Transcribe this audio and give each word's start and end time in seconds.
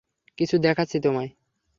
কিছু 0.37 0.55
দেখাচ্ছি 0.57 0.97
তোমায়। 0.99 1.29